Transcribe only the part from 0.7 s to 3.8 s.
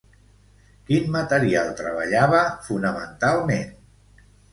Quin material treballava fonamentalment?